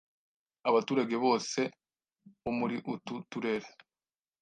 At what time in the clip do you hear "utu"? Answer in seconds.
2.93-3.15